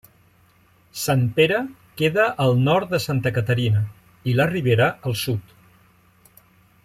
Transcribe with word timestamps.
Sant 1.01 1.25
Pere 1.39 1.59
queda 2.01 2.25
al 2.45 2.55
nord 2.69 2.95
de 2.95 3.01
Santa 3.05 3.35
Caterina 3.37 3.85
i 4.31 4.35
la 4.41 4.49
Ribera 4.53 4.91
al 5.11 5.17
sud. 5.27 5.55